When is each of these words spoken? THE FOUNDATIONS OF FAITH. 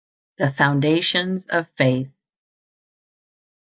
THE 0.39 0.49
FOUNDATIONS 0.51 1.45
OF 1.49 1.69
FAITH. 1.77 2.09